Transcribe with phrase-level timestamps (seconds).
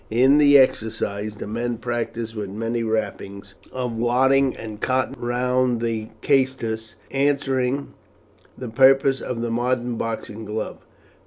[0.09, 5.79] In the exercises the men practised with many wrappings of wadding and cotton wound round
[5.81, 7.93] the caestus, answering
[8.57, 10.79] the purpose of the modern boxing glove.